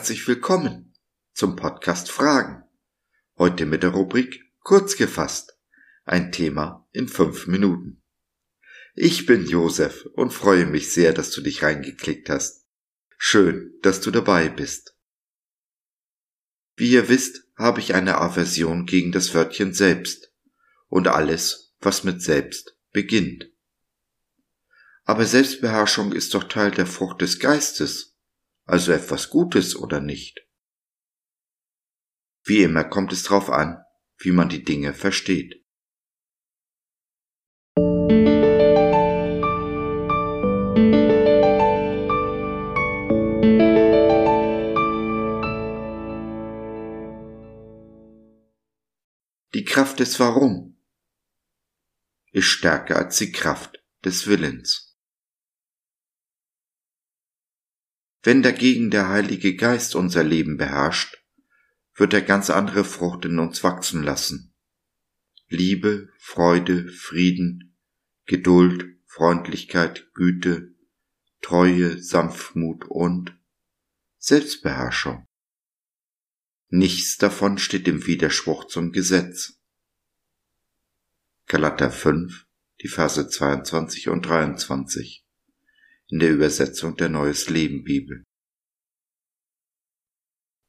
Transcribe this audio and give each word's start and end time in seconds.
herzlich 0.00 0.26
willkommen 0.26 0.94
zum 1.34 1.56
Podcast 1.56 2.10
Fragen. 2.10 2.64
Heute 3.36 3.66
mit 3.66 3.82
der 3.82 3.90
Rubrik 3.90 4.50
Kurz 4.60 4.96
gefasst. 4.96 5.58
Ein 6.04 6.32
Thema 6.32 6.88
in 6.92 7.06
fünf 7.06 7.46
Minuten. 7.46 8.00
Ich 8.94 9.26
bin 9.26 9.44
Josef 9.44 10.06
und 10.14 10.32
freue 10.32 10.64
mich 10.64 10.94
sehr, 10.94 11.12
dass 11.12 11.32
du 11.32 11.42
dich 11.42 11.62
reingeklickt 11.62 12.30
hast. 12.30 12.64
Schön, 13.18 13.74
dass 13.82 14.00
du 14.00 14.10
dabei 14.10 14.48
bist. 14.48 14.96
Wie 16.76 16.92
ihr 16.92 17.10
wisst, 17.10 17.42
habe 17.58 17.80
ich 17.80 17.92
eine 17.92 18.16
Aversion 18.22 18.86
gegen 18.86 19.12
das 19.12 19.34
Wörtchen 19.34 19.74
selbst 19.74 20.32
und 20.88 21.08
alles, 21.08 21.74
was 21.78 22.04
mit 22.04 22.22
selbst 22.22 22.74
beginnt. 22.90 23.50
Aber 25.04 25.26
Selbstbeherrschung 25.26 26.12
ist 26.12 26.32
doch 26.32 26.44
Teil 26.44 26.70
der 26.70 26.86
Frucht 26.86 27.20
des 27.20 27.38
Geistes, 27.38 28.09
also 28.64 28.92
etwas 28.92 29.30
Gutes 29.30 29.76
oder 29.76 30.00
nicht? 30.00 30.46
Wie 32.44 32.62
immer 32.62 32.84
kommt 32.84 33.12
es 33.12 33.24
darauf 33.24 33.50
an, 33.50 33.84
wie 34.18 34.32
man 34.32 34.48
die 34.48 34.64
Dinge 34.64 34.94
versteht. 34.94 35.64
Die 49.54 49.64
Kraft 49.64 50.00
des 50.00 50.18
Warum 50.20 50.78
ist 52.32 52.46
stärker 52.46 52.96
als 52.96 53.18
die 53.18 53.32
Kraft 53.32 53.84
des 54.04 54.26
Willens. 54.26 54.89
Wenn 58.22 58.42
dagegen 58.42 58.90
der 58.90 59.08
Heilige 59.08 59.56
Geist 59.56 59.94
unser 59.94 60.22
Leben 60.22 60.58
beherrscht, 60.58 61.16
wird 61.94 62.12
er 62.12 62.22
ganz 62.22 62.50
andere 62.50 62.84
Frucht 62.84 63.24
in 63.24 63.38
uns 63.38 63.64
wachsen 63.64 64.02
lassen. 64.02 64.54
Liebe, 65.48 66.10
Freude, 66.18 66.88
Frieden, 66.88 67.76
Geduld, 68.26 68.86
Freundlichkeit, 69.06 70.10
Güte, 70.14 70.74
Treue, 71.40 72.00
Sanftmut 72.02 72.84
und 72.84 73.36
Selbstbeherrschung. 74.18 75.26
Nichts 76.68 77.16
davon 77.16 77.58
steht 77.58 77.88
im 77.88 78.06
Widerspruch 78.06 78.66
zum 78.66 78.92
Gesetz. 78.92 79.58
Galater 81.46 81.90
5, 81.90 82.46
die 82.82 82.88
Verse 82.88 83.28
22 83.28 84.08
und 84.08 84.26
23 84.26 85.26
in 86.10 86.18
der 86.18 86.30
Übersetzung 86.30 86.96
der 86.96 87.08
Neues 87.08 87.48
Leben 87.48 87.84
Bibel. 87.84 88.24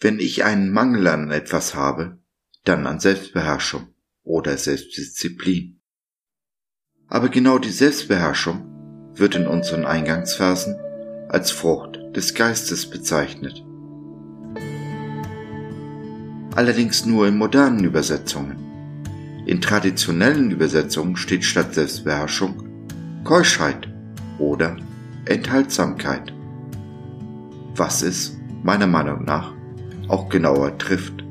Wenn 0.00 0.18
ich 0.18 0.44
einen 0.44 0.70
Mangel 0.72 1.06
an 1.06 1.30
etwas 1.30 1.74
habe, 1.74 2.18
dann 2.64 2.86
an 2.86 3.00
Selbstbeherrschung 3.00 3.94
oder 4.24 4.56
Selbstdisziplin. 4.56 5.80
Aber 7.06 7.28
genau 7.28 7.58
die 7.58 7.70
Selbstbeherrschung 7.70 9.12
wird 9.14 9.34
in 9.34 9.46
unseren 9.46 9.84
Eingangsversen 9.84 10.76
als 11.28 11.50
Frucht 11.50 11.98
des 12.14 12.34
Geistes 12.34 12.88
bezeichnet. 12.88 13.64
Allerdings 16.54 17.06
nur 17.06 17.26
in 17.26 17.38
modernen 17.38 17.84
Übersetzungen. 17.84 18.58
In 19.46 19.60
traditionellen 19.60 20.50
Übersetzungen 20.50 21.16
steht 21.16 21.44
statt 21.44 21.74
Selbstbeherrschung 21.74 23.24
Keuschheit 23.24 23.88
oder 24.38 24.76
Enthaltsamkeit, 25.24 26.32
was 27.76 28.02
es 28.02 28.36
meiner 28.64 28.88
Meinung 28.88 29.24
nach 29.24 29.52
auch 30.08 30.28
genauer 30.28 30.76
trifft. 30.78 31.24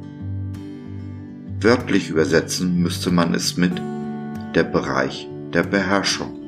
Wörtlich 1.59 2.09
übersetzen 2.09 2.81
müsste 2.81 3.11
man 3.11 3.33
es 3.33 3.57
mit 3.57 3.73
der 4.55 4.63
Bereich 4.63 5.27
der 5.53 5.63
Beherrschung. 5.63 6.39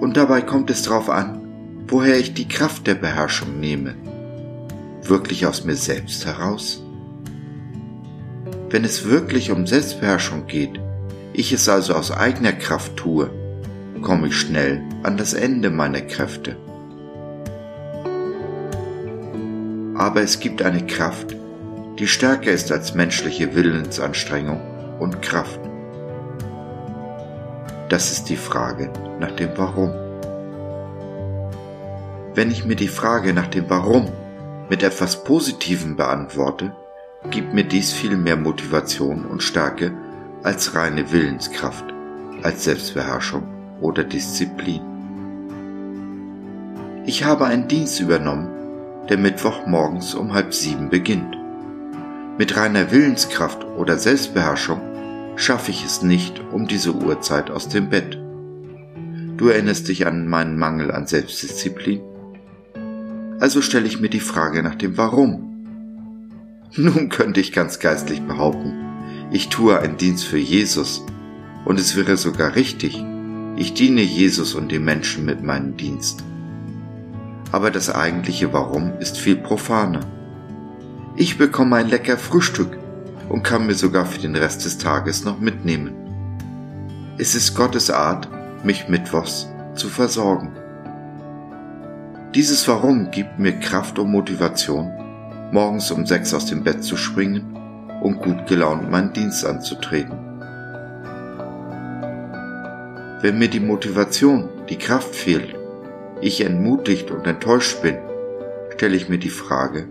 Und 0.00 0.18
dabei 0.18 0.42
kommt 0.42 0.68
es 0.68 0.82
darauf 0.82 1.08
an, 1.08 1.40
woher 1.88 2.18
ich 2.18 2.34
die 2.34 2.46
Kraft 2.46 2.86
der 2.86 2.96
Beherrschung 2.96 3.58
nehme. 3.58 3.94
Wirklich 5.02 5.46
aus 5.46 5.64
mir 5.64 5.76
selbst 5.76 6.26
heraus? 6.26 6.82
Wenn 8.68 8.84
es 8.84 9.08
wirklich 9.08 9.50
um 9.50 9.66
Selbstbeherrschung 9.66 10.46
geht, 10.46 10.78
ich 11.32 11.54
es 11.54 11.70
also 11.70 11.94
aus 11.94 12.10
eigener 12.10 12.52
Kraft 12.52 12.96
tue, 12.96 13.30
komme 14.04 14.28
ich 14.28 14.36
schnell 14.36 14.82
an 15.02 15.16
das 15.16 15.32
Ende 15.32 15.70
meiner 15.70 16.02
Kräfte. 16.02 16.56
Aber 19.96 20.20
es 20.20 20.38
gibt 20.38 20.62
eine 20.62 20.86
Kraft, 20.86 21.34
die 21.98 22.06
stärker 22.06 22.52
ist 22.52 22.70
als 22.70 22.94
menschliche 22.94 23.54
Willensanstrengung 23.54 24.60
und 25.00 25.22
Kraft. 25.22 25.58
Das 27.88 28.12
ist 28.12 28.28
die 28.28 28.36
Frage 28.36 28.92
nach 29.20 29.32
dem 29.32 29.50
Warum. 29.56 29.90
Wenn 32.34 32.50
ich 32.50 32.64
mir 32.64 32.76
die 32.76 32.88
Frage 32.88 33.32
nach 33.32 33.46
dem 33.46 33.70
Warum 33.70 34.10
mit 34.68 34.82
etwas 34.82 35.24
Positivem 35.24 35.96
beantworte, 35.96 36.74
gibt 37.30 37.54
mir 37.54 37.64
dies 37.64 37.92
viel 37.92 38.16
mehr 38.16 38.36
Motivation 38.36 39.24
und 39.24 39.42
Stärke 39.42 39.92
als 40.42 40.74
reine 40.74 41.10
Willenskraft, 41.10 41.84
als 42.42 42.64
Selbstbeherrschung 42.64 43.53
oder 43.84 44.02
Disziplin. 44.02 44.80
Ich 47.04 47.22
habe 47.22 47.44
einen 47.44 47.68
Dienst 47.68 48.00
übernommen, 48.00 48.48
der 49.10 49.18
Mittwochmorgens 49.18 50.14
um 50.14 50.32
halb 50.32 50.54
sieben 50.54 50.88
beginnt. 50.88 51.36
Mit 52.38 52.56
reiner 52.56 52.90
Willenskraft 52.90 53.64
oder 53.76 53.98
Selbstbeherrschung 53.98 54.80
schaffe 55.36 55.70
ich 55.70 55.84
es 55.84 56.02
nicht 56.02 56.40
um 56.50 56.66
diese 56.66 56.94
Uhrzeit 56.94 57.50
aus 57.50 57.68
dem 57.68 57.90
Bett. 57.90 58.18
Du 59.36 59.48
erinnerst 59.48 59.88
dich 59.88 60.06
an 60.06 60.26
meinen 60.28 60.56
Mangel 60.56 60.90
an 60.90 61.06
Selbstdisziplin? 61.06 62.00
Also 63.38 63.60
stelle 63.60 63.86
ich 63.86 64.00
mir 64.00 64.08
die 64.08 64.20
Frage 64.20 64.62
nach 64.62 64.76
dem 64.76 64.96
Warum. 64.96 65.50
Nun 66.76 67.10
könnte 67.10 67.40
ich 67.40 67.52
ganz 67.52 67.80
geistlich 67.80 68.22
behaupten, 68.22 68.72
ich 69.30 69.50
tue 69.50 69.78
einen 69.78 69.98
Dienst 69.98 70.24
für 70.24 70.38
Jesus 70.38 71.04
und 71.66 71.78
es 71.78 71.96
wäre 71.96 72.16
sogar 72.16 72.54
richtig, 72.54 73.04
ich 73.56 73.74
diene 73.74 74.02
Jesus 74.02 74.54
und 74.54 74.72
den 74.72 74.84
Menschen 74.84 75.24
mit 75.24 75.42
meinem 75.42 75.76
Dienst. 75.76 76.24
Aber 77.52 77.70
das 77.70 77.94
eigentliche 77.94 78.52
Warum 78.52 78.92
ist 78.98 79.16
viel 79.16 79.36
profaner. 79.36 80.00
Ich 81.16 81.38
bekomme 81.38 81.76
ein 81.76 81.88
lecker 81.88 82.18
Frühstück 82.18 82.76
und 83.28 83.44
kann 83.44 83.66
mir 83.66 83.74
sogar 83.74 84.06
für 84.06 84.20
den 84.20 84.34
Rest 84.34 84.64
des 84.64 84.78
Tages 84.78 85.24
noch 85.24 85.38
mitnehmen. 85.38 85.92
Es 87.16 87.36
ist 87.36 87.54
Gottes 87.54 87.90
Art, 87.90 88.28
mich 88.64 88.88
mittwochs 88.88 89.48
zu 89.76 89.88
versorgen. 89.88 90.50
Dieses 92.34 92.66
Warum 92.66 93.12
gibt 93.12 93.38
mir 93.38 93.52
Kraft 93.60 94.00
und 94.00 94.10
Motivation, 94.10 94.90
morgens 95.52 95.92
um 95.92 96.04
sechs 96.04 96.34
aus 96.34 96.46
dem 96.46 96.64
Bett 96.64 96.82
zu 96.82 96.96
springen 96.96 97.56
und 98.02 98.20
gut 98.20 98.48
gelaunt 98.48 98.90
meinen 98.90 99.12
Dienst 99.12 99.46
anzutreten. 99.46 100.33
Wenn 103.24 103.38
mir 103.38 103.48
die 103.48 103.58
Motivation, 103.58 104.50
die 104.68 104.76
Kraft 104.76 105.14
fehlt, 105.16 105.54
ich 106.20 106.42
entmutigt 106.42 107.10
und 107.10 107.26
enttäuscht 107.26 107.80
bin, 107.80 107.96
stelle 108.74 108.96
ich 108.96 109.08
mir 109.08 109.16
die 109.16 109.30
Frage, 109.30 109.88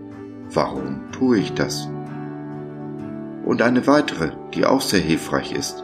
warum 0.52 1.10
tue 1.10 1.38
ich 1.38 1.52
das? 1.52 1.88
Und 3.44 3.60
eine 3.60 3.88
weitere, 3.88 4.30
die 4.54 4.64
auch 4.64 4.80
sehr 4.80 5.00
hilfreich 5.00 5.50
ist. 5.50 5.82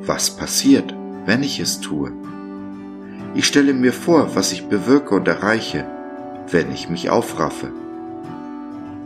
Was 0.00 0.30
passiert, 0.30 0.94
wenn 1.26 1.42
ich 1.42 1.60
es 1.60 1.80
tue? 1.80 2.12
Ich 3.34 3.46
stelle 3.46 3.74
mir 3.74 3.92
vor, 3.92 4.34
was 4.34 4.52
ich 4.52 4.68
bewirke 4.68 5.14
und 5.14 5.28
erreiche, 5.28 5.84
wenn 6.50 6.72
ich 6.72 6.88
mich 6.88 7.10
aufraffe. 7.10 7.70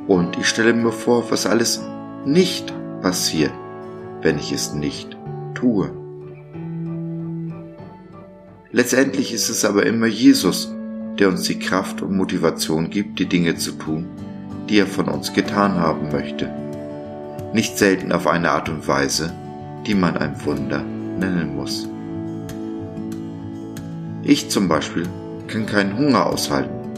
Und 0.07 0.39
ich 0.39 0.47
stelle 0.47 0.75
mir 0.75 0.93
vor, 0.93 1.29
was 1.33 1.45
alles 1.45 1.83
nicht 2.25 2.73
passiert, 3.03 3.53
wenn 4.23 4.39
ich 4.39 4.53
es 4.53 4.75
nicht 4.75 5.19
tue. 5.57 5.91
Letztendlich 8.71 9.33
ist 9.33 9.49
es 9.49 9.65
aber 9.65 9.87
immer 9.87 10.07
Jesus, 10.07 10.71
der 11.19 11.29
uns 11.29 11.45
die 11.45 11.59
Kraft 11.59 12.03
und 12.03 12.15
Motivation 12.15 12.91
gibt, 12.91 13.19
die 13.19 13.25
Dinge 13.25 13.57
zu 13.57 13.73
tun, 13.73 14.07
die 14.69 14.79
er 14.79 14.87
von 14.87 15.09
uns 15.09 15.33
getan 15.33 15.77
haben 15.77 16.13
möchte. 16.13 16.51
Nicht 17.55 17.79
selten 17.79 18.13
auf 18.13 18.27
eine 18.27 18.51
Art 18.51 18.69
und 18.69 18.87
Weise, 18.87 19.33
die 19.87 19.95
man 19.95 20.19
ein 20.19 20.45
Wunder 20.45 20.83
nennen 21.19 21.57
muss. 21.57 21.89
Ich 24.23 24.51
zum 24.51 24.69
Beispiel 24.69 25.09
kann 25.47 25.65
keinen 25.65 25.97
Hunger 25.97 26.27
aushalten. 26.27 26.93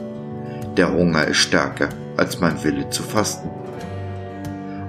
Der 0.77 0.93
Hunger 0.93 1.25
ist 1.29 1.37
stärker 1.37 1.91
als 2.17 2.41
mein 2.41 2.63
Wille 2.65 2.91
zu 2.91 3.05
fasten. 3.05 3.49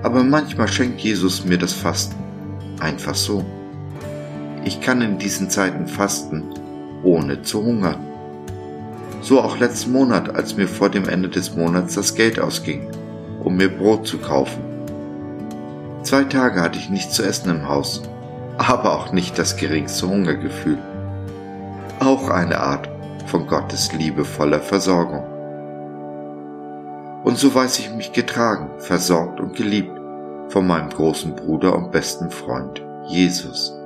Aber 0.02 0.24
manchmal 0.24 0.68
schenkt 0.68 1.02
Jesus 1.02 1.46
mir 1.46 1.60
das 1.60 1.74
Fasten 1.74 2.16
einfach 2.80 3.14
so. 3.14 3.46
Ich 4.66 4.82
kann 4.82 5.04
in 5.04 5.20
diesen 5.20 5.52
Zeiten 5.52 5.88
fasten 5.88 6.44
ohne 7.04 7.42
zu 7.42 7.64
hungern. 7.64 8.00
So 9.22 9.40
auch 9.40 9.60
letzten 9.60 9.92
Monat, 9.92 10.36
als 10.36 10.58
mir 10.58 10.68
vor 10.68 10.90
dem 10.90 11.08
Ende 11.08 11.30
des 11.30 11.56
Monats 11.56 11.96
das 11.96 12.16
Geld 12.16 12.40
ausging, 12.40 12.90
um 13.44 13.56
mir 13.56 13.70
Brot 13.70 14.08
zu 14.08 14.18
kaufen. 14.18 14.64
Zwei 16.04 16.24
Tage 16.24 16.62
hatte 16.62 16.80
ich 16.80 16.90
nichts 16.90 17.14
zu 17.14 17.24
essen 17.24 17.50
im 17.50 17.70
Haus, 17.70 18.02
aber 18.58 18.98
auch 18.98 19.12
nicht 19.14 19.38
das 19.38 19.58
geringste 19.58 20.08
Hungergefühl. 20.08 20.80
Auch 22.00 22.30
eine 22.30 22.60
Art 22.60 22.90
von 23.28 23.46
Gottes 23.46 23.94
liebevoller 23.94 24.60
Versorgung. 24.60 25.24
Und 27.24 27.38
so 27.38 27.54
weiß 27.54 27.78
ich 27.80 27.92
mich 27.92 28.14
getragen, 28.14 28.72
versorgt 28.80 29.40
und 29.40 29.56
geliebt 29.56 29.96
von 30.50 30.66
meinem 30.66 30.90
großen 30.90 31.36
Bruder 31.36 31.76
und 31.76 31.92
besten 31.92 32.32
Freund, 32.32 32.84
Jesus. 33.08 33.81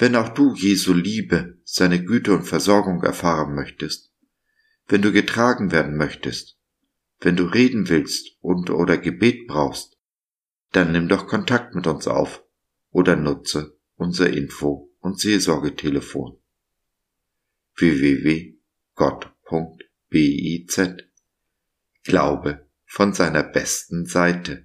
Wenn 0.00 0.16
auch 0.16 0.30
du 0.30 0.54
Jesu 0.54 0.94
Liebe, 0.94 1.58
seine 1.62 2.02
Güte 2.02 2.32
und 2.32 2.44
Versorgung 2.44 3.02
erfahren 3.02 3.54
möchtest, 3.54 4.10
wenn 4.88 5.02
du 5.02 5.12
getragen 5.12 5.72
werden 5.72 5.94
möchtest, 5.94 6.56
wenn 7.20 7.36
du 7.36 7.44
reden 7.44 7.90
willst 7.90 8.38
und 8.40 8.70
oder 8.70 8.96
Gebet 8.96 9.46
brauchst, 9.46 9.98
dann 10.72 10.92
nimm 10.92 11.06
doch 11.06 11.26
Kontakt 11.26 11.74
mit 11.74 11.86
uns 11.86 12.08
auf 12.08 12.42
oder 12.90 13.14
nutze 13.14 13.76
unser 13.96 14.30
Info- 14.30 14.90
und 15.00 15.20
Seelsorgetelefon 15.20 16.38
www.gott.biz 17.74 18.56
Glaube 22.04 22.66
von 22.86 23.12
seiner 23.12 23.42
besten 23.42 24.06
Seite. 24.06 24.64